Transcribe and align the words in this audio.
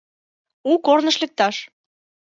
У 0.71 0.71
корныш 0.85 1.15
лекташ 1.21 1.55